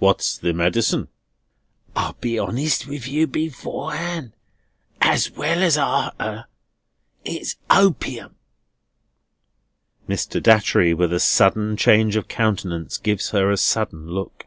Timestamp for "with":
2.86-3.08, 10.92-11.10